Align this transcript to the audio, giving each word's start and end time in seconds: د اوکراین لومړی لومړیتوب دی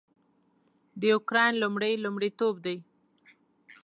د 1.01 1.03
اوکراین 1.17 1.53
لومړی 1.63 1.93
لومړیتوب 2.03 2.53
دی 2.65 2.77